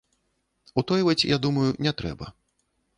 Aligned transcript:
Утойваць, 0.83 1.27
я 1.35 1.41
думаю, 1.47 1.69
не 1.89 1.97
трэба. 2.03 2.25